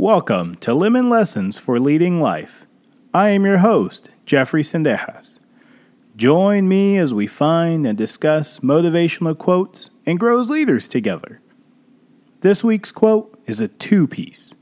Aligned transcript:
Welcome 0.00 0.54
to 0.60 0.72
Lemon 0.72 1.10
Lessons 1.10 1.58
for 1.58 1.78
Leading 1.78 2.22
Life. 2.22 2.64
I 3.12 3.28
am 3.28 3.44
your 3.44 3.58
host, 3.58 4.08
Jeffrey 4.24 4.62
Sendejas. 4.62 5.38
Join 6.16 6.66
me 6.66 6.96
as 6.96 7.12
we 7.12 7.26
find 7.26 7.86
and 7.86 7.98
discuss 7.98 8.60
motivational 8.60 9.36
quotes 9.36 9.90
and 10.06 10.18
grow 10.18 10.40
as 10.40 10.48
leaders 10.48 10.88
together. 10.88 11.42
This 12.40 12.64
week's 12.64 12.92
quote 12.92 13.38
is 13.44 13.60
a 13.60 13.68
two 13.68 14.06
piece. 14.06 14.54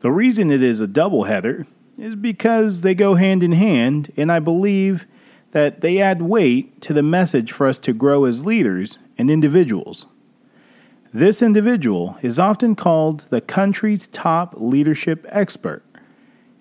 The 0.00 0.10
reason 0.10 0.50
it 0.50 0.60
is 0.60 0.80
a 0.80 0.88
double 0.88 1.22
header 1.22 1.68
is 1.96 2.16
because 2.16 2.80
they 2.80 2.96
go 2.96 3.14
hand 3.14 3.44
in 3.44 3.52
hand, 3.52 4.12
and 4.16 4.32
I 4.32 4.40
believe 4.40 5.06
that 5.52 5.82
they 5.82 6.00
add 6.00 6.20
weight 6.20 6.80
to 6.80 6.92
the 6.92 7.04
message 7.04 7.52
for 7.52 7.68
us 7.68 7.78
to 7.78 7.92
grow 7.92 8.24
as 8.24 8.44
leaders 8.44 8.98
and 9.16 9.30
individuals. 9.30 10.06
This 11.16 11.42
individual 11.42 12.18
is 12.22 12.40
often 12.40 12.74
called 12.74 13.28
the 13.30 13.40
country's 13.40 14.08
top 14.08 14.52
leadership 14.56 15.24
expert 15.28 15.84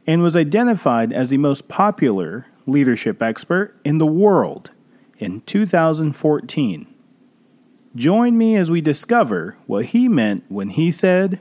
and 0.05 0.21
was 0.21 0.35
identified 0.35 1.11
as 1.11 1.31
the 1.31 1.39
most 1.39 1.67
popular 1.67 2.45
leadership 2.67 3.20
expert 3.23 3.75
in 3.84 3.97
the 3.97 4.05
world 4.05 4.70
in 5.17 5.41
2014. 5.41 6.85
Join 7.95 8.38
me 8.38 8.55
as 8.55 8.70
we 8.70 8.80
discover 8.80 9.58
what 9.66 9.85
he 9.85 10.08
meant 10.08 10.44
when 10.49 10.70
he 10.70 10.91
said, 10.91 11.39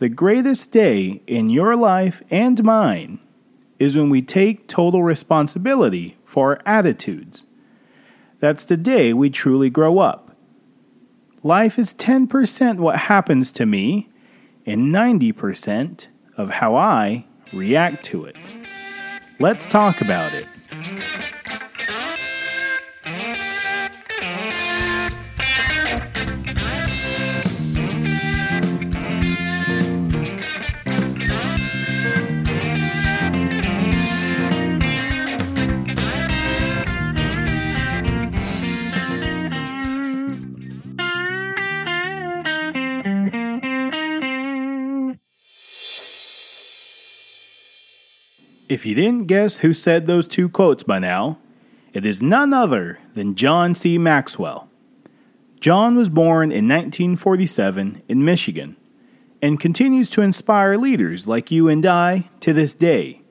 The 0.00 0.08
greatest 0.08 0.72
day 0.72 1.22
in 1.28 1.48
your 1.48 1.76
life 1.76 2.24
and 2.28 2.64
mine 2.64 3.20
is 3.78 3.96
when 3.96 4.10
we 4.10 4.20
take 4.20 4.66
total 4.66 5.04
responsibility 5.04 6.16
for 6.24 6.54
our 6.54 6.60
attitudes. 6.66 7.46
That's 8.40 8.64
the 8.64 8.76
day 8.76 9.12
we 9.12 9.30
truly 9.30 9.70
grow 9.70 10.00
up. 10.00 10.29
Life 11.42 11.78
is 11.78 11.94
10% 11.94 12.76
what 12.76 12.96
happens 12.96 13.50
to 13.52 13.64
me 13.64 14.10
and 14.66 14.94
90% 14.94 16.08
of 16.36 16.50
how 16.50 16.76
I 16.76 17.24
react 17.52 18.04
to 18.06 18.26
it. 18.26 18.36
Let's 19.38 19.66
talk 19.66 20.02
about 20.02 20.34
it. 20.34 20.46
If 48.70 48.86
you 48.86 48.94
didn't 48.94 49.26
guess 49.26 49.56
who 49.56 49.72
said 49.72 50.06
those 50.06 50.28
two 50.28 50.48
quotes 50.48 50.84
by 50.84 51.00
now, 51.00 51.38
it 51.92 52.06
is 52.06 52.22
none 52.22 52.54
other 52.54 53.00
than 53.14 53.34
John 53.34 53.74
C. 53.74 53.98
Maxwell. 53.98 54.68
John 55.58 55.96
was 55.96 56.08
born 56.08 56.52
in 56.52 56.68
1947 56.68 58.02
in 58.08 58.24
Michigan 58.24 58.76
and 59.42 59.58
continues 59.58 60.08
to 60.10 60.22
inspire 60.22 60.76
leaders 60.76 61.26
like 61.26 61.50
you 61.50 61.66
and 61.66 61.84
I 61.84 62.30
to 62.38 62.52
this 62.52 62.72
day. 62.72 63.22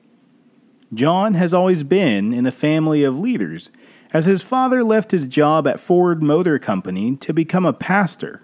John 0.92 1.32
has 1.32 1.54
always 1.54 1.84
been 1.84 2.34
in 2.34 2.44
a 2.44 2.52
family 2.52 3.02
of 3.02 3.18
leaders, 3.18 3.70
as 4.12 4.26
his 4.26 4.42
father 4.42 4.84
left 4.84 5.10
his 5.10 5.26
job 5.26 5.66
at 5.66 5.80
Ford 5.80 6.22
Motor 6.22 6.58
Company 6.58 7.16
to 7.16 7.32
become 7.32 7.64
a 7.64 7.72
pastor. 7.72 8.42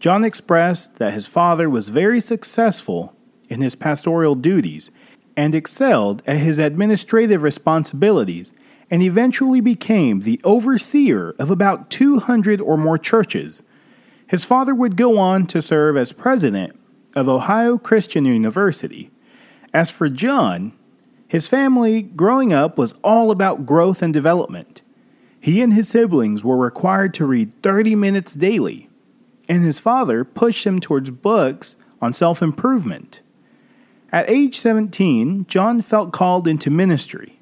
John 0.00 0.24
expressed 0.24 0.96
that 0.96 1.12
his 1.12 1.26
father 1.26 1.68
was 1.68 1.90
very 1.90 2.20
successful 2.20 3.14
in 3.50 3.60
his 3.60 3.74
pastoral 3.74 4.34
duties 4.34 4.90
and 5.36 5.54
excelled 5.54 6.22
at 6.26 6.38
his 6.38 6.58
administrative 6.58 7.42
responsibilities 7.42 8.52
and 8.90 9.02
eventually 9.02 9.60
became 9.60 10.20
the 10.20 10.40
overseer 10.44 11.34
of 11.38 11.50
about 11.50 11.90
200 11.90 12.60
or 12.60 12.76
more 12.76 12.98
churches. 12.98 13.62
His 14.26 14.44
father 14.44 14.74
would 14.74 14.96
go 14.96 15.18
on 15.18 15.46
to 15.48 15.62
serve 15.62 15.96
as 15.96 16.12
president 16.12 16.78
of 17.14 17.28
Ohio 17.28 17.78
Christian 17.78 18.24
University. 18.24 19.10
As 19.72 19.90
for 19.90 20.08
John, 20.08 20.72
his 21.26 21.46
family 21.46 22.02
growing 22.02 22.52
up 22.52 22.78
was 22.78 22.94
all 23.02 23.30
about 23.30 23.66
growth 23.66 24.02
and 24.02 24.12
development. 24.12 24.82
He 25.40 25.60
and 25.60 25.72
his 25.72 25.88
siblings 25.88 26.44
were 26.44 26.56
required 26.56 27.12
to 27.14 27.26
read 27.26 27.60
30 27.62 27.94
minutes 27.96 28.34
daily, 28.34 28.88
and 29.48 29.62
his 29.62 29.78
father 29.78 30.24
pushed 30.24 30.64
him 30.64 30.80
towards 30.80 31.10
books 31.10 31.76
on 32.00 32.12
self 32.12 32.40
improvement. 32.40 33.20
At 34.14 34.30
age 34.30 34.60
17, 34.60 35.46
John 35.48 35.82
felt 35.82 36.12
called 36.12 36.46
into 36.46 36.70
ministry. 36.70 37.40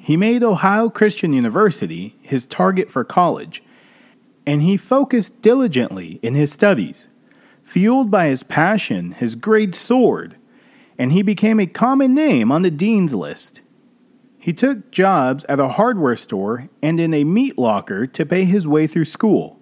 He 0.00 0.16
made 0.16 0.42
Ohio 0.42 0.90
Christian 0.90 1.32
University 1.32 2.16
his 2.22 2.44
target 2.44 2.90
for 2.90 3.04
college, 3.04 3.62
and 4.44 4.62
he 4.62 4.76
focused 4.76 5.42
diligently 5.42 6.18
in 6.24 6.34
his 6.34 6.50
studies. 6.50 7.06
Fueled 7.62 8.10
by 8.10 8.26
his 8.26 8.42
passion, 8.42 9.12
his 9.12 9.36
grade 9.36 9.76
soared, 9.76 10.34
and 10.98 11.12
he 11.12 11.22
became 11.22 11.60
a 11.60 11.66
common 11.66 12.14
name 12.14 12.50
on 12.50 12.62
the 12.62 12.72
dean's 12.72 13.14
list. 13.14 13.60
He 14.40 14.52
took 14.52 14.90
jobs 14.90 15.44
at 15.44 15.60
a 15.60 15.68
hardware 15.68 16.16
store 16.16 16.68
and 16.82 16.98
in 16.98 17.14
a 17.14 17.22
meat 17.22 17.56
locker 17.56 18.08
to 18.08 18.26
pay 18.26 18.44
his 18.44 18.66
way 18.66 18.88
through 18.88 19.04
school. 19.04 19.60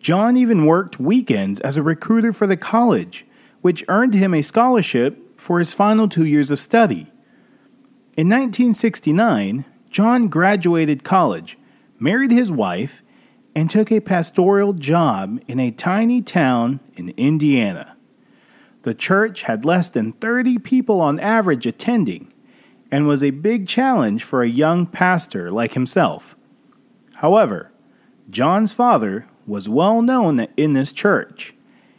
John 0.00 0.36
even 0.36 0.64
worked 0.64 1.00
weekends 1.00 1.58
as 1.58 1.76
a 1.76 1.82
recruiter 1.82 2.32
for 2.32 2.46
the 2.46 2.56
college, 2.56 3.26
which 3.62 3.84
earned 3.88 4.14
him 4.14 4.32
a 4.32 4.42
scholarship 4.42 5.26
for 5.40 5.58
his 5.58 5.72
final 5.72 6.08
two 6.08 6.26
years 6.26 6.50
of 6.50 6.60
study. 6.60 7.10
In 8.16 8.28
1969, 8.28 9.64
John 9.90 10.28
graduated 10.28 11.02
college, 11.02 11.56
married 11.98 12.30
his 12.30 12.52
wife, 12.52 13.02
and 13.54 13.70
took 13.70 13.90
a 13.90 14.00
pastoral 14.00 14.74
job 14.74 15.40
in 15.48 15.58
a 15.58 15.70
tiny 15.70 16.20
town 16.22 16.80
in 16.94 17.08
Indiana. 17.16 17.96
The 18.82 18.94
church 18.94 19.42
had 19.42 19.64
less 19.64 19.90
than 19.90 20.12
30 20.12 20.58
people 20.58 21.00
on 21.00 21.18
average 21.18 21.66
attending 21.66 22.32
and 22.90 23.06
was 23.06 23.22
a 23.22 23.30
big 23.30 23.66
challenge 23.66 24.22
for 24.22 24.42
a 24.42 24.48
young 24.48 24.86
pastor 24.86 25.50
like 25.50 25.74
himself. 25.74 26.36
However, 27.16 27.72
John's 28.28 28.72
father 28.72 29.26
was 29.46 29.68
well 29.68 30.02
known 30.02 30.46
in 30.56 30.74
this 30.74 30.92
church, 30.92 31.54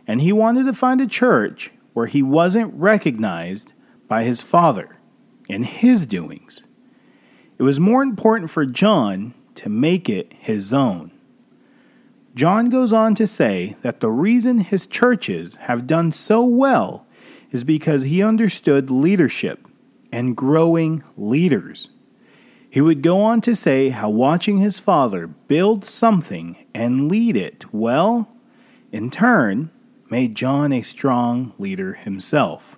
and 0.08 0.22
he 0.22 0.32
wanted 0.32 0.66
to 0.66 0.74
find 0.74 1.02
a 1.02 1.08
church 1.08 1.72
where 1.94 2.08
he 2.08 2.22
wasn't 2.22 2.74
recognized 2.74 3.74
by 4.08 4.24
his 4.24 4.42
father 4.42 4.98
and 5.50 5.66
his 5.66 6.06
doings. 6.06 6.68
It 7.58 7.64
was 7.64 7.80
more 7.80 8.02
important 8.02 8.50
for 8.50 8.66
John 8.66 9.34
to 9.56 9.70
make 9.70 10.10
it 10.10 10.34
his 10.40 10.74
own. 10.74 11.12
John 12.34 12.70
goes 12.70 12.94
on 12.94 13.14
to 13.16 13.28
say 13.28 13.76
that 13.82 14.00
the 14.00 14.10
reason 14.10 14.60
his 14.60 14.88
churches 14.88 15.58
have 15.58 15.86
done 15.86 16.12
so 16.12 16.44
well 16.44 17.06
is 17.52 17.64
because 17.64 18.04
he 18.04 18.24
understood 18.24 18.90
leadership 18.90 19.68
and 20.12 20.36
growing 20.38 21.04
leaders. 21.18 21.90
He 22.70 22.80
would 22.80 23.02
go 23.02 23.22
on 23.22 23.42
to 23.42 23.54
say 23.54 23.90
how 23.90 24.10
watching 24.10 24.60
his 24.60 24.80
father 24.80 25.28
build 25.28 25.84
something 25.84 26.58
and 26.74 27.10
lead 27.10 27.36
it 27.36 27.66
well, 27.74 28.34
in 28.94 29.10
turn, 29.10 29.70
made 30.12 30.36
John 30.36 30.74
a 30.74 30.82
strong 30.82 31.54
leader 31.58 31.94
himself. 31.94 32.78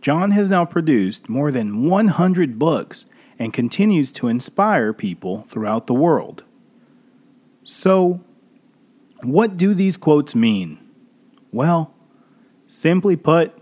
John 0.00 0.30
has 0.30 0.48
now 0.48 0.64
produced 0.64 1.28
more 1.28 1.50
than 1.50 1.84
100 1.84 2.60
books 2.60 3.06
and 3.40 3.52
continues 3.52 4.12
to 4.12 4.28
inspire 4.28 4.92
people 4.92 5.44
throughout 5.48 5.88
the 5.88 5.94
world. 5.94 6.44
So, 7.64 8.20
what 9.22 9.56
do 9.56 9.74
these 9.74 9.96
quotes 9.96 10.36
mean? 10.36 10.78
Well, 11.50 11.92
simply 12.68 13.16
put, 13.16 13.52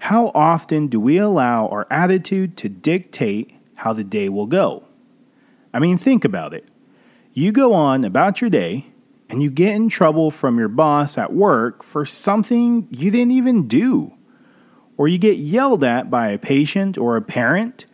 how 0.00 0.32
often 0.34 0.88
do 0.88 0.98
we 0.98 1.16
allow 1.16 1.68
our 1.68 1.86
attitude 1.90 2.56
to 2.56 2.68
dictate 2.68 3.54
how 3.76 3.92
the 3.92 4.02
day 4.02 4.28
will 4.28 4.46
go? 4.46 4.84
I 5.72 5.78
mean, 5.78 5.96
think 5.96 6.24
about 6.24 6.52
it. 6.52 6.66
You 7.32 7.52
go 7.52 7.72
on 7.72 8.04
about 8.04 8.40
your 8.40 8.50
day 8.50 8.86
and 9.28 9.42
you 9.42 9.50
get 9.50 9.74
in 9.74 9.88
trouble 9.88 10.30
from 10.30 10.58
your 10.58 10.68
boss 10.68 11.18
at 11.18 11.32
work 11.32 11.82
for 11.82 12.06
something 12.06 12.86
you 12.90 13.10
didn't 13.10 13.32
even 13.32 13.66
do. 13.66 14.12
Or 14.96 15.08
you 15.08 15.18
get 15.18 15.38
yelled 15.38 15.84
at 15.84 16.10
by 16.10 16.28
a 16.28 16.38
patient 16.38 16.96
or 16.96 17.16
a 17.16 17.22
parent 17.22 17.86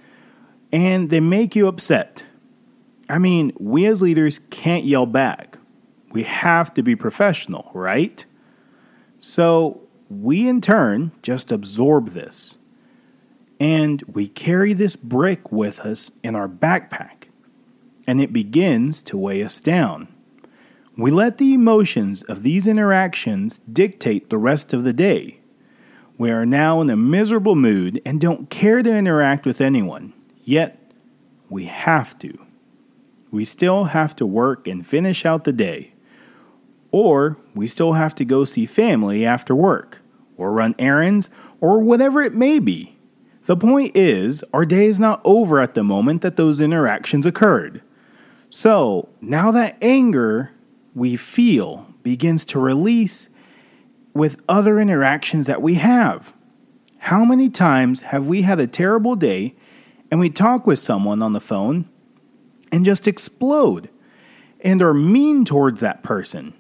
and 0.70 1.10
they 1.10 1.20
make 1.20 1.54
you 1.56 1.68
upset. 1.68 2.22
I 3.08 3.18
mean, 3.18 3.52
we 3.58 3.86
as 3.86 4.00
leaders 4.00 4.40
can't 4.50 4.84
yell 4.84 5.06
back. 5.06 5.58
We 6.12 6.22
have 6.22 6.72
to 6.74 6.82
be 6.82 6.96
professional, 6.96 7.70
right? 7.74 8.24
So 9.18 9.82
we 10.08 10.48
in 10.48 10.60
turn 10.60 11.12
just 11.22 11.52
absorb 11.52 12.10
this. 12.10 12.58
And 13.58 14.02
we 14.02 14.28
carry 14.28 14.72
this 14.72 14.96
brick 14.96 15.52
with 15.52 15.80
us 15.80 16.10
in 16.22 16.34
our 16.34 16.48
backpack. 16.48 17.28
And 18.06 18.20
it 18.20 18.32
begins 18.32 19.02
to 19.04 19.16
weigh 19.16 19.42
us 19.42 19.60
down. 19.60 20.08
We 20.96 21.10
let 21.10 21.38
the 21.38 21.54
emotions 21.54 22.22
of 22.24 22.42
these 22.42 22.66
interactions 22.66 23.60
dictate 23.60 24.28
the 24.28 24.36
rest 24.36 24.74
of 24.74 24.84
the 24.84 24.92
day. 24.92 25.40
We 26.18 26.30
are 26.30 26.44
now 26.44 26.82
in 26.82 26.90
a 26.90 26.96
miserable 26.96 27.56
mood 27.56 28.02
and 28.04 28.20
don't 28.20 28.50
care 28.50 28.82
to 28.82 28.94
interact 28.94 29.46
with 29.46 29.62
anyone. 29.62 30.12
Yet, 30.44 30.78
we 31.48 31.64
have 31.64 32.18
to. 32.18 32.38
We 33.30 33.46
still 33.46 33.84
have 33.84 34.14
to 34.16 34.26
work 34.26 34.68
and 34.68 34.86
finish 34.86 35.24
out 35.24 35.44
the 35.44 35.52
day. 35.52 35.94
Or 36.90 37.38
we 37.54 37.66
still 37.66 37.94
have 37.94 38.14
to 38.16 38.24
go 38.26 38.44
see 38.44 38.66
family 38.66 39.24
after 39.24 39.54
work, 39.54 40.00
or 40.36 40.52
run 40.52 40.74
errands, 40.78 41.30
or 41.58 41.78
whatever 41.78 42.20
it 42.20 42.34
may 42.34 42.58
be. 42.58 42.98
The 43.46 43.56
point 43.56 43.96
is, 43.96 44.44
our 44.52 44.66
day 44.66 44.84
is 44.86 45.00
not 45.00 45.22
over 45.24 45.58
at 45.58 45.74
the 45.74 45.82
moment 45.82 46.20
that 46.20 46.36
those 46.36 46.60
interactions 46.60 47.24
occurred. 47.24 47.80
So, 48.50 49.08
now 49.22 49.50
that 49.52 49.78
anger 49.80 50.50
we 50.94 51.16
feel 51.16 51.86
begins 52.02 52.44
to 52.46 52.58
release 52.58 53.28
with 54.14 54.40
other 54.48 54.78
interactions 54.78 55.46
that 55.46 55.62
we 55.62 55.74
have. 55.74 56.32
How 56.98 57.24
many 57.24 57.48
times 57.48 58.02
have 58.02 58.26
we 58.26 58.42
had 58.42 58.60
a 58.60 58.66
terrible 58.66 59.16
day 59.16 59.54
and 60.10 60.20
we 60.20 60.30
talk 60.30 60.66
with 60.66 60.78
someone 60.78 61.22
on 61.22 61.32
the 61.32 61.40
phone 61.40 61.88
and 62.70 62.84
just 62.84 63.08
explode 63.08 63.88
and 64.60 64.82
are 64.82 64.94
mean 64.94 65.44
towards 65.44 65.80
that 65.80 66.02
person? 66.02 66.54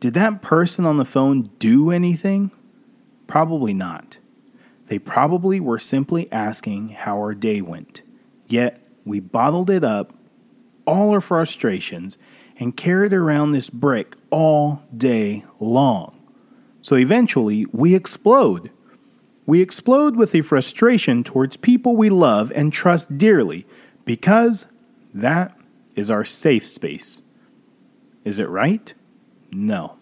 Did 0.00 0.14
that 0.14 0.42
person 0.42 0.84
on 0.84 0.98
the 0.98 1.04
phone 1.04 1.50
do 1.58 1.90
anything? 1.90 2.50
Probably 3.26 3.72
not. 3.72 4.18
They 4.88 4.98
probably 4.98 5.58
were 5.58 5.78
simply 5.78 6.30
asking 6.30 6.90
how 6.90 7.16
our 7.16 7.34
day 7.34 7.60
went. 7.60 8.02
Yet 8.46 8.84
we 9.04 9.20
bottled 9.20 9.70
it 9.70 9.82
up, 9.82 10.12
all 10.84 11.10
our 11.10 11.20
frustrations, 11.20 12.18
and 12.58 12.76
carried 12.76 13.12
around 13.12 13.52
this 13.52 13.70
brick 13.70 14.16
all 14.30 14.82
day 14.96 15.44
long. 15.60 16.14
So 16.82 16.96
eventually, 16.96 17.66
we 17.72 17.94
explode. 17.94 18.70
We 19.44 19.60
explode 19.60 20.16
with 20.16 20.34
a 20.34 20.42
frustration 20.42 21.22
towards 21.24 21.56
people 21.56 21.96
we 21.96 22.10
love 22.10 22.52
and 22.54 22.72
trust 22.72 23.18
dearly 23.18 23.66
because 24.04 24.66
that 25.12 25.56
is 25.94 26.10
our 26.10 26.24
safe 26.24 26.66
space. 26.66 27.22
Is 28.24 28.38
it 28.38 28.48
right? 28.48 28.92
No. 29.52 29.96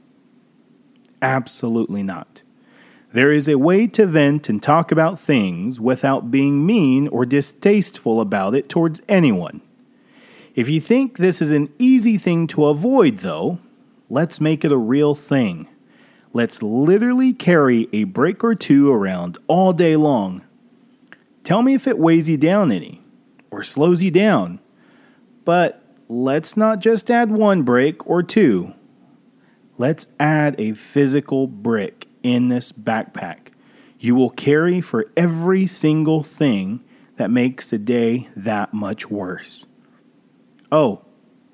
Absolutely 1.20 2.02
not. 2.02 2.42
There 3.12 3.30
is 3.30 3.48
a 3.48 3.58
way 3.58 3.86
to 3.88 4.06
vent 4.06 4.48
and 4.48 4.62
talk 4.62 4.90
about 4.90 5.20
things 5.20 5.78
without 5.78 6.30
being 6.30 6.66
mean 6.66 7.06
or 7.08 7.24
distasteful 7.24 8.20
about 8.20 8.54
it 8.54 8.68
towards 8.68 9.02
anyone. 9.08 9.60
If 10.54 10.68
you 10.68 10.80
think 10.80 11.18
this 11.18 11.42
is 11.42 11.50
an 11.50 11.72
easy 11.78 12.16
thing 12.16 12.46
to 12.48 12.66
avoid, 12.66 13.18
though, 13.18 13.58
let's 14.08 14.40
make 14.40 14.64
it 14.64 14.70
a 14.70 14.76
real 14.76 15.16
thing. 15.16 15.68
Let's 16.32 16.62
literally 16.62 17.32
carry 17.32 17.88
a 17.92 18.04
brick 18.04 18.44
or 18.44 18.54
two 18.54 18.92
around 18.92 19.36
all 19.48 19.72
day 19.72 19.96
long. 19.96 20.42
Tell 21.42 21.62
me 21.62 21.74
if 21.74 21.88
it 21.88 21.98
weighs 21.98 22.28
you 22.28 22.36
down 22.36 22.70
any 22.70 23.02
or 23.50 23.64
slows 23.64 24.02
you 24.02 24.12
down. 24.12 24.60
But 25.44 25.82
let's 26.08 26.56
not 26.56 26.78
just 26.78 27.10
add 27.10 27.32
one 27.32 27.62
brick 27.62 28.06
or 28.08 28.22
two. 28.22 28.74
Let's 29.76 30.06
add 30.20 30.54
a 30.58 30.74
physical 30.74 31.48
brick 31.48 32.06
in 32.22 32.48
this 32.48 32.70
backpack. 32.70 33.48
You 33.98 34.14
will 34.14 34.30
carry 34.30 34.80
for 34.80 35.10
every 35.16 35.66
single 35.66 36.22
thing 36.22 36.84
that 37.16 37.30
makes 37.30 37.72
a 37.72 37.78
day 37.78 38.28
that 38.36 38.72
much 38.72 39.10
worse. 39.10 39.66
Oh, 40.74 41.02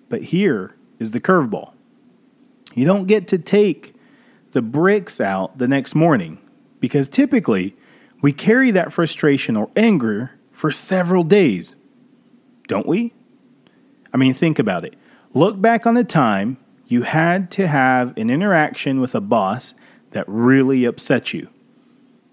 but 0.09 0.23
here 0.23 0.77
is 0.99 1.11
the 1.11 1.21
curveball. 1.21 1.75
You 2.75 2.87
don't 2.87 3.05
get 3.05 3.29
to 3.29 3.37
take 3.37 3.95
the 4.53 4.63
bricks 4.63 5.21
out 5.21 5.59
the 5.59 5.69
next 5.69 5.95
morning 5.95 6.39
because 6.81 7.07
typically 7.07 7.77
we 8.23 8.33
carry 8.33 8.71
that 8.71 8.95
frustration 8.95 9.59
or 9.59 9.69
anger 9.77 10.31
for 10.53 10.73
several 10.73 11.23
days, 11.23 11.77
don't 12.67 12.87
we? 12.87 13.13
I 14.11 14.17
mean, 14.17 14.33
think 14.33 14.59
about 14.59 14.87
it. 14.87 14.95
Look 15.35 15.61
back 15.61 15.87
on 15.87 15.93
the 15.93 16.03
time 16.03 16.57
you 16.87 17.03
had 17.03 17.51
to 17.51 17.67
have 17.67 18.17
an 18.17 18.31
interaction 18.31 19.03
with 19.03 19.15
a 19.15 19.21
boss 19.21 19.75
that 20.13 20.25
really 20.27 20.87
upset 20.87 21.35
you. 21.35 21.51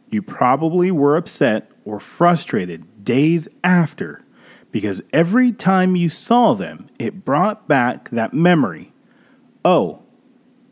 You 0.09 0.21
probably 0.21 0.89
were 0.91 1.17
upset 1.17 1.69
or 1.83 1.99
frustrated 1.99 3.03
days 3.03 3.49
after 3.61 4.23
because 4.71 5.01
every 5.13 5.51
time 5.51 5.95
you 5.95 6.09
saw 6.09 6.53
them, 6.53 6.87
it 6.99 7.25
brought 7.25 7.67
back 7.67 8.09
that 8.09 8.33
memory. 8.33 8.93
Oh, 9.63 10.03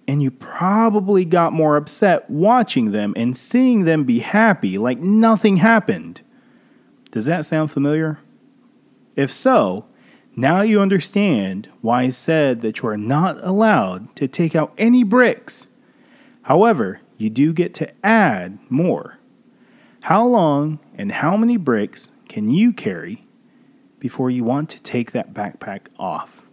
and 0.07 0.21
you 0.21 0.31
probably 0.31 1.25
got 1.25 1.53
more 1.53 1.77
upset 1.77 2.29
watching 2.29 2.91
them 2.91 3.13
and 3.15 3.35
seeing 3.35 3.85
them 3.85 4.03
be 4.03 4.19
happy 4.19 4.77
like 4.77 4.99
nothing 4.99 5.57
happened. 5.57 6.21
Does 7.11 7.25
that 7.25 7.45
sound 7.45 7.71
familiar? 7.71 8.19
If 9.15 9.31
so, 9.31 9.85
now 10.35 10.61
you 10.61 10.81
understand 10.81 11.69
why 11.81 12.03
I 12.03 12.09
said 12.09 12.61
that 12.61 12.81
you 12.81 12.89
are 12.89 12.97
not 12.97 13.41
allowed 13.41 14.15
to 14.17 14.27
take 14.27 14.55
out 14.55 14.73
any 14.77 15.03
bricks. 15.03 15.69
However, 16.43 16.99
you 17.17 17.29
do 17.29 17.53
get 17.53 17.73
to 17.75 17.91
add 18.05 18.59
more. 18.69 19.17
How 20.01 20.25
long 20.25 20.79
and 20.97 21.11
how 21.11 21.37
many 21.37 21.57
bricks 21.57 22.11
can 22.27 22.49
you 22.49 22.73
carry 22.73 23.24
before 24.05 24.29
you 24.29 24.43
want 24.43 24.69
to 24.69 24.79
take 24.83 25.13
that 25.13 25.33
backpack 25.33 25.87
off? 25.97 26.43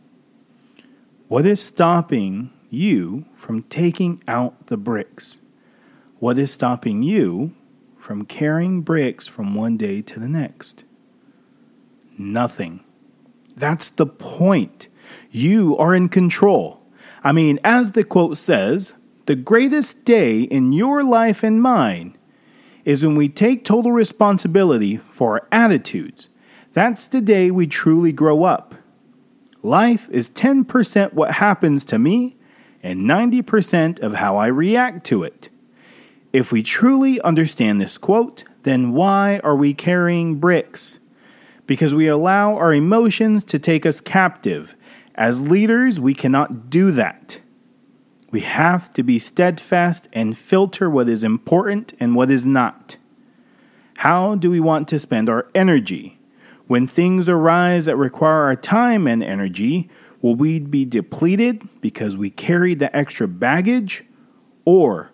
What 1.29 1.45
is 1.45 1.61
stopping 1.61 2.51
you 2.71 3.27
from 3.37 3.65
taking 3.65 4.23
out 4.27 4.69
the 4.69 4.79
bricks? 4.79 5.41
What 6.19 6.39
is 6.39 6.51
stopping 6.51 7.03
you 7.03 7.53
from 7.99 8.25
carrying 8.25 8.81
bricks 8.81 9.29
from 9.29 9.55
one 9.55 9.77
day 9.77 10.01
to 10.01 10.19
the 10.19 10.29
next? 10.29 10.85
Nothing. 12.17 12.81
That's 13.55 13.91
the 13.91 14.07
point. 14.07 14.89
You 15.31 15.77
are 15.77 15.95
in 15.95 16.09
control. 16.09 16.81
I 17.23 17.33
mean, 17.33 17.61
as 17.63 17.93
the 17.93 18.03
quote 18.03 18.39
says, 18.39 18.95
the 19.27 19.37
greatest 19.37 20.07
day 20.07 20.41
in 20.41 20.73
your 20.73 21.05
life 21.05 21.43
and 21.43 21.61
mine 21.61 22.17
is 22.87 23.05
when 23.05 23.15
we 23.15 23.29
take 23.29 23.63
total 23.63 23.93
responsibility 23.93 24.97
for 24.97 25.33
our 25.33 25.49
attitudes. 25.53 26.31
That's 26.73 27.07
the 27.07 27.21
day 27.21 27.51
we 27.51 27.67
truly 27.67 28.13
grow 28.13 28.45
up. 28.45 28.75
Life 29.63 30.09
is 30.11 30.31
10% 30.31 31.13
what 31.13 31.33
happens 31.33 31.85
to 31.87 31.99
me 31.99 32.37
and 32.83 33.01
90% 33.01 34.01
of 34.01 34.15
how 34.15 34.37
I 34.37 34.47
react 34.47 35.05
to 35.07 35.23
it. 35.23 35.49
If 36.33 36.51
we 36.51 36.63
truly 36.63 37.21
understand 37.21 37.81
this 37.81 37.99
quote, 37.99 38.45
then 38.63 38.93
why 38.93 39.41
are 39.45 39.55
we 39.55 39.75
carrying 39.75 40.37
bricks? 40.37 40.99
Because 41.67 41.95
we 41.95 42.09
allow 42.09 42.57
our 42.57 42.73
emotions 42.73 43.45
to 43.45 43.59
take 43.59 43.85
us 43.85 44.01
captive. 44.01 44.75
As 45.15 45.43
leaders, 45.43 46.01
we 46.01 46.15
cannot 46.15 46.71
do 46.71 46.91
that. 46.93 47.39
We 48.31 48.41
have 48.41 48.93
to 48.95 49.03
be 49.03 49.19
steadfast 49.19 50.09
and 50.13 50.39
filter 50.39 50.89
what 50.89 51.09
is 51.09 51.23
important 51.23 51.93
and 52.01 52.17
what 52.17 52.31
is 52.31 52.47
not. 52.47 52.97
How 53.99 54.35
do 54.35 54.51
we 54.51 54.59
want 54.59 54.89
to 54.89 54.99
spend 54.99 55.29
our 55.29 55.47
energy? 55.55 56.19
When 56.73 56.87
things 56.87 57.29
arise 57.29 57.85
that 57.85 57.99
require 57.99 58.45
our 58.45 58.57
time 58.57 59.07
and 59.07 59.23
energy, 59.23 59.91
Will 60.23 60.37
we 60.37 60.61
be 60.61 60.85
depleted 60.85 61.69
because 61.81 62.17
we 62.17 62.31
carried 62.31 62.79
the 62.79 62.97
extra 62.97 63.27
baggage? 63.27 64.05
Or 64.65 65.11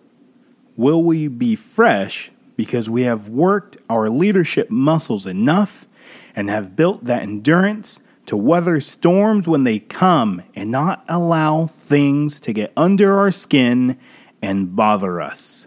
will 0.77 1.03
we 1.03 1.27
be 1.27 1.55
fresh 1.55 2.31
because 2.55 2.89
we 2.89 3.01
have 3.01 3.27
worked 3.27 3.75
our 3.89 4.07
leadership 4.07 4.69
muscles 4.69 5.25
enough 5.25 5.87
and 6.35 6.47
have 6.49 6.75
built 6.75 7.05
that 7.05 7.23
endurance 7.23 7.99
to 8.27 8.37
weather 8.37 8.79
storms 8.79 9.47
when 9.47 9.63
they 9.63 9.79
come 9.79 10.43
and 10.55 10.69
not 10.69 11.03
allow 11.09 11.65
things 11.65 12.39
to 12.41 12.53
get 12.53 12.71
under 12.77 13.17
our 13.17 13.31
skin 13.31 13.97
and 14.43 14.75
bother 14.75 15.19
us? 15.19 15.65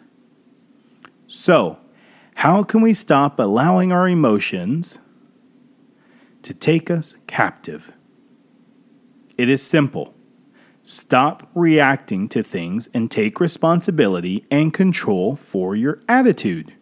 So, 1.26 1.78
how 2.36 2.62
can 2.62 2.80
we 2.80 2.94
stop 2.94 3.40
allowing 3.40 3.90
our 3.92 4.08
emotions 4.08 4.98
to 6.42 6.54
take 6.54 6.90
us 6.90 7.16
captive? 7.26 7.92
It 9.38 9.48
is 9.48 9.62
simple. 9.62 10.14
Stop 10.82 11.48
reacting 11.54 12.28
to 12.30 12.42
things 12.42 12.88
and 12.92 13.10
take 13.10 13.40
responsibility 13.40 14.44
and 14.50 14.74
control 14.74 15.36
for 15.36 15.76
your 15.76 16.00
attitude. 16.08 16.74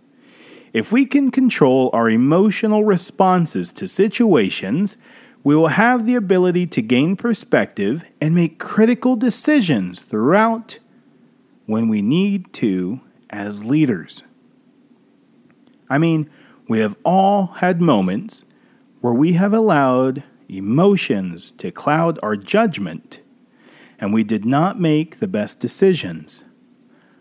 If 0.73 0.93
we 0.93 1.05
can 1.05 1.31
control 1.31 1.90
our 1.93 2.09
emotional 2.09 2.85
responses 2.85 3.73
to 3.75 3.87
situations, 3.87 4.97
we 5.43 5.57
will 5.57 5.69
have 5.69 6.07
the 6.07 6.14
ability 6.14 6.67
to 6.69 6.83
gain 6.83 7.17
perspective 7.17 8.05
and 8.21 8.35
make 8.35 8.59
critical 8.59 9.17
decisions 9.17 10.00
throughout 10.00 10.79
when 11.67 11.88
we 11.88 12.02
need 12.02 12.52
to 12.55 13.00
as 13.31 13.64
leaders. 13.64 14.23
I 15.88 15.99
mean, 15.99 16.31
we 16.69 16.79
have 16.79 16.97
all 17.05 17.47
had 17.47 17.81
moments 17.81 18.45
where 19.00 19.14
we 19.14 19.33
have 19.35 19.52
allowed 19.52 20.23
emotions 20.49 21.50
to 21.52 21.71
cloud 21.71 22.19
our 22.23 22.37
judgment, 22.37 23.21
and 23.99 24.12
we 24.12 24.25
did 24.25 24.45
not 24.45 24.80
make 24.80 25.19
the 25.19 25.28
best 25.28 25.61
decisions. 25.61 26.45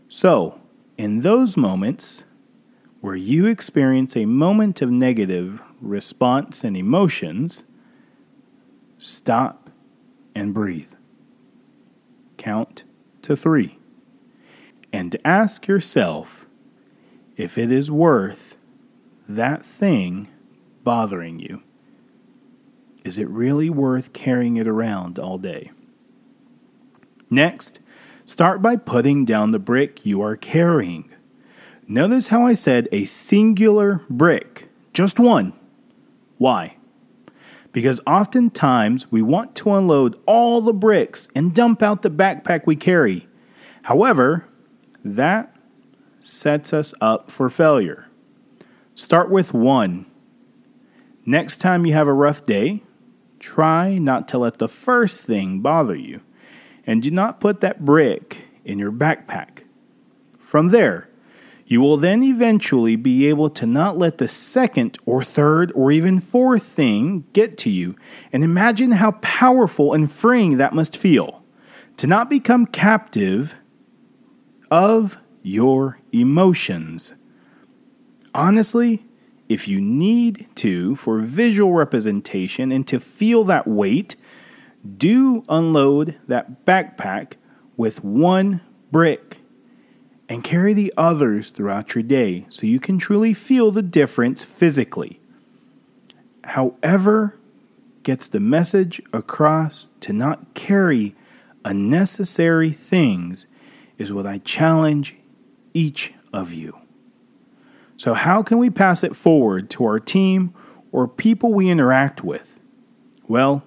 So, 0.07 0.59
in 0.97 1.21
those 1.21 1.55
moments, 1.55 2.25
where 3.01 3.15
you 3.15 3.45
experience 3.45 4.17
a 4.17 4.25
moment 4.25 4.81
of 4.81 4.91
negative 4.91 5.61
response 5.79 6.63
and 6.63 6.75
emotions, 6.75 7.63
stop 8.97 9.69
and 10.35 10.53
breathe. 10.53 10.91
Count 12.37 12.83
to 13.21 13.35
three. 13.35 13.77
And 14.91 15.15
ask 15.23 15.67
yourself 15.67 16.45
if 17.37 17.57
it 17.57 17.71
is 17.71 17.91
worth 17.91 18.57
that 19.27 19.63
thing 19.63 20.27
bothering 20.83 21.39
you. 21.39 21.61
Is 23.09 23.17
it 23.17 23.27
really 23.27 23.71
worth 23.71 24.13
carrying 24.13 24.57
it 24.57 24.67
around 24.67 25.17
all 25.17 25.39
day? 25.39 25.71
Next, 27.27 27.79
start 28.23 28.61
by 28.61 28.75
putting 28.75 29.25
down 29.25 29.49
the 29.49 29.57
brick 29.57 30.05
you 30.05 30.21
are 30.21 30.35
carrying. 30.35 31.09
Notice 31.87 32.27
how 32.27 32.45
I 32.45 32.53
said 32.53 32.87
a 32.91 33.05
singular 33.05 34.01
brick, 34.11 34.69
just 34.93 35.17
one. 35.17 35.53
Why? 36.37 36.77
Because 37.71 37.99
oftentimes 38.05 39.11
we 39.11 39.23
want 39.23 39.55
to 39.55 39.73
unload 39.73 40.15
all 40.27 40.61
the 40.61 40.71
bricks 40.71 41.29
and 41.33 41.55
dump 41.55 41.81
out 41.81 42.03
the 42.03 42.11
backpack 42.11 42.67
we 42.67 42.75
carry. 42.75 43.27
However, 43.85 44.45
that 45.03 45.55
sets 46.19 46.73
us 46.73 46.93
up 47.01 47.31
for 47.31 47.49
failure. 47.49 48.05
Start 48.93 49.31
with 49.31 49.51
one. 49.51 50.05
Next 51.25 51.57
time 51.57 51.87
you 51.87 51.93
have 51.93 52.07
a 52.07 52.13
rough 52.13 52.45
day, 52.45 52.83
try 53.39 53.97
not 53.97 54.27
to 54.29 54.37
let 54.37 54.57
the 54.57 54.67
first 54.67 55.23
thing 55.23 55.59
bother 55.61 55.95
you, 55.95 56.21
and 56.85 57.01
do 57.01 57.11
not 57.11 57.39
put 57.39 57.61
that 57.61 57.85
brick 57.85 58.45
in 58.65 58.79
your 58.79 58.91
backpack. 58.91 59.63
From 60.37 60.67
there, 60.67 61.09
you 61.65 61.81
will 61.81 61.97
then 61.97 62.23
eventually 62.23 62.95
be 62.95 63.27
able 63.27 63.51
to 63.51 63.67
not 63.67 63.95
let 63.95 64.17
the 64.17 64.27
second 64.27 64.97
or 65.05 65.23
third 65.23 65.71
or 65.75 65.91
even 65.91 66.19
fourth 66.19 66.63
thing 66.63 67.25
get 67.31 67.59
to 67.59 67.69
you. 67.69 67.95
And 68.33 68.43
imagine 68.43 68.93
how 68.93 69.11
powerful 69.21 69.93
and 69.93 70.11
freeing 70.11 70.57
that 70.57 70.73
must 70.73 70.97
feel 70.97 71.43
to 71.97 72.07
not 72.07 72.27
become 72.27 72.65
captive 72.65 73.53
of 74.71 75.19
your 75.43 75.99
emotions. 76.11 77.13
Honestly, 78.33 79.05
if 79.49 79.67
you 79.67 79.81
need 79.81 80.47
to 80.55 80.95
for 80.95 81.19
visual 81.19 81.73
representation 81.73 82.71
and 82.71 82.87
to 82.87 82.99
feel 82.99 83.43
that 83.45 83.67
weight, 83.67 84.15
do 84.97 85.43
unload 85.49 86.17
that 86.27 86.65
backpack 86.65 87.33
with 87.75 88.03
one 88.03 88.61
brick 88.91 89.39
and 90.29 90.43
carry 90.43 90.73
the 90.73 90.93
others 90.95 91.49
throughout 91.49 91.95
your 91.95 92.03
day 92.03 92.45
so 92.49 92.67
you 92.67 92.79
can 92.79 92.99
truly 92.99 93.33
feel 93.33 93.71
the 93.71 93.81
difference 93.81 94.43
physically. 94.43 95.19
However, 96.43 97.35
gets 98.03 98.27
the 98.27 98.39
message 98.39 99.01
across 99.11 99.89
to 100.01 100.13
not 100.13 100.53
carry 100.53 101.15
unnecessary 101.65 102.71
things 102.71 103.47
is 103.97 104.13
what 104.13 104.25
I 104.25 104.37
challenge 104.37 105.15
each 105.73 106.13
of 106.31 106.53
you. 106.53 106.77
So, 107.99 108.13
how 108.13 108.43
can 108.43 108.59
we 108.59 108.69
pass 108.69 109.03
it 109.03 109.13
forward 109.13 109.69
to 109.71 109.83
our 109.83 109.99
team 109.99 110.53
or 110.93 111.05
people 111.05 111.53
we 111.53 111.69
interact 111.69 112.23
with? 112.23 112.57
Well, 113.27 113.61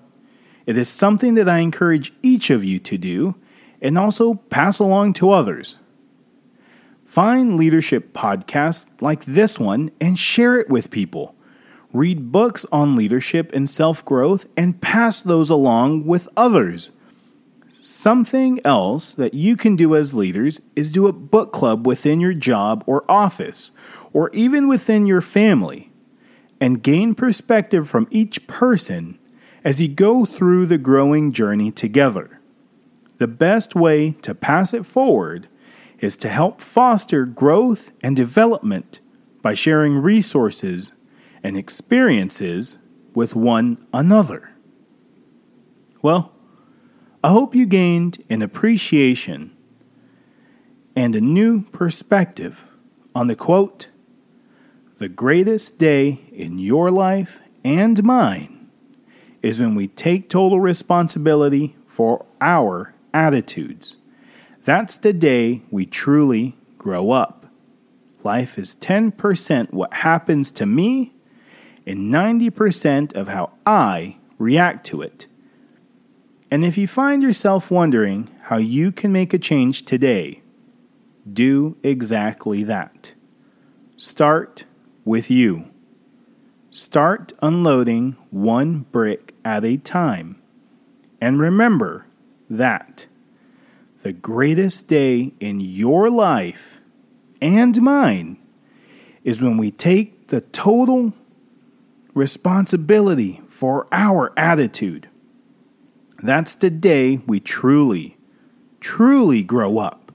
it 0.65 0.79
is 0.79 0.89
something 0.89 1.35
that 1.35 1.51
I 1.51 1.59
encourage 1.59 2.15
each 2.23 2.49
of 2.49 2.65
you 2.65 2.79
to 2.79 2.97
do 2.97 3.35
and 3.83 3.99
also 3.99 4.37
pass 4.49 4.79
along 4.79 5.13
to 5.15 5.33
others. 5.33 5.77
Find 7.05 7.59
leadership 7.59 8.15
podcasts 8.15 8.87
like 9.03 9.27
this 9.27 9.61
one 9.61 9.91
and 10.01 10.19
share 10.19 10.59
it 10.59 10.71
with 10.71 10.91
people. 10.91 11.35
Read 11.93 12.33
books 12.33 12.65
on 12.73 12.97
leadership 12.97 13.53
and 13.53 13.69
self 13.69 14.03
growth 14.03 14.47
and 14.57 14.81
pass 14.81 15.21
those 15.21 15.51
along 15.51 16.07
with 16.07 16.27
others. 16.39 16.91
Something 17.83 18.61
else 18.65 19.13
that 19.13 19.35
you 19.35 19.57
can 19.57 19.77
do 19.77 19.95
as 19.95 20.15
leaders 20.15 20.63
is 20.75 20.91
do 20.91 21.07
a 21.07 21.13
book 21.13 21.53
club 21.53 21.87
within 21.87 22.21
your 22.21 22.33
job 22.33 22.83
or 22.87 23.05
office, 23.11 23.73
or 24.13 24.31
even 24.33 24.69
within 24.69 25.07
your 25.07 25.21
family, 25.21 25.91
and 26.61 26.83
gain 26.83 27.15
perspective 27.15 27.89
from 27.89 28.07
each 28.11 28.47
person 28.47 29.19
as 29.65 29.81
you 29.81 29.89
go 29.89 30.25
through 30.25 30.67
the 30.67 30.79
growing 30.79 31.33
journey 31.33 31.71
together. 31.71 32.41
The 33.19 33.27
best 33.27 33.75
way 33.75 34.13
to 34.23 34.35
pass 34.35 34.75
it 34.75 34.85
forward 34.85 35.49
is 36.01 36.17
to 36.17 36.29
help 36.29 36.61
foster 36.61 37.25
growth 37.25 37.93
and 38.03 38.17
development 38.17 39.01
by 39.41 39.55
sharing 39.55 39.99
resources 39.99 40.93
and 41.43 41.57
experiences 41.57 42.79
with 43.15 43.35
one 43.35 43.85
another. 43.93 44.51
Well, 46.01 46.33
I 47.23 47.29
hope 47.31 47.55
you 47.55 47.67
gained 47.67 48.25
an 48.29 48.43
appreciation 48.43 49.57
and 50.97 51.15
a 51.15 51.21
new 51.21 51.63
perspective 51.63 52.65
on 53.15 53.29
the 53.29 53.37
quote, 53.37 53.87
The 55.03 55.09
greatest 55.09 55.81
day 55.81 56.21
in 56.31 56.61
your 56.61 56.89
life 56.89 57.41
and 57.65 58.05
mine 58.05 58.71
is 59.43 59.61
when 59.61 59.75
we 59.75 59.89
take 59.89 60.29
total 60.29 60.61
responsibility 60.61 61.75
for 61.89 62.25
our 62.41 62.95
attitudes 63.13 63.97
that's 64.65 64.97
the 64.97 65.13
day 65.13 65.63
we 65.73 65.87
truly 65.87 66.57
grow 66.79 67.11
up. 67.11 67.47
Life 68.23 68.57
is 68.57 68.77
10% 68.77 69.73
what 69.73 69.93
happens 69.93 70.53
to 70.53 70.67
me 70.67 71.15
and 71.85 72.15
90% 72.15 73.13
of 73.15 73.27
how 73.27 73.51
I 73.67 74.19
react 74.39 74.87
to 74.87 75.03
it. 75.03 75.27
And 76.49 76.65
if 76.65 76.79
you 76.79 76.87
find 76.87 77.25
yourself 77.25 77.73
wondering 77.73 78.31
how 78.43 78.59
you 78.59 78.93
can 78.93 79.11
make 79.11 79.35
a 79.35 79.39
change 79.41 79.85
today, 79.85 80.43
do 81.29 81.77
exactly 81.83 82.63
that. 82.63 83.15
Start 83.97 84.63
with 85.05 85.31
you. 85.31 85.67
Start 86.71 87.33
unloading 87.43 88.17
one 88.31 88.87
brick 88.93 89.35
at 89.45 89.65
a 89.65 89.77
time. 89.77 90.41
And 91.21 91.39
remember 91.39 92.07
that 92.49 93.07
the 94.03 94.13
greatest 94.13 94.89
day 94.89 95.35
in 95.39 95.61
your 95.61 96.11
life 96.11 96.81
and 97.41 97.81
mine 97.83 98.39
is 99.23 99.43
when 99.43 99.57
we 99.57 99.71
take 99.71 100.29
the 100.29 100.41
total 100.41 101.13
responsibility 102.15 103.41
for 103.49 103.87
our 103.93 104.33
attitude. 104.37 105.09
That's 106.23 106.55
the 106.55 106.71
day 106.71 107.19
we 107.27 107.41
truly, 107.41 108.17
truly 108.81 109.43
grow 109.43 109.79
up. 109.79 110.13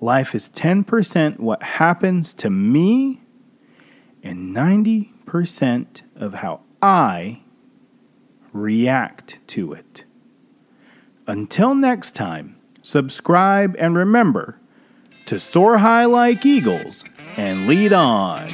Life 0.00 0.34
is 0.34 0.48
10% 0.50 1.40
what 1.40 1.62
happens 1.62 2.34
to 2.34 2.50
me 2.50 3.23
and 4.24 4.56
90% 4.56 6.00
of 6.16 6.34
how 6.34 6.62
I 6.82 7.42
react 8.52 9.38
to 9.48 9.72
it. 9.74 10.04
Until 11.26 11.74
next 11.74 12.16
time, 12.16 12.56
subscribe 12.82 13.76
and 13.78 13.94
remember 13.94 14.58
to 15.26 15.38
soar 15.38 15.78
high 15.78 16.06
like 16.06 16.44
eagles 16.44 17.04
and 17.36 17.66
lead 17.66 17.92
on. 17.92 18.48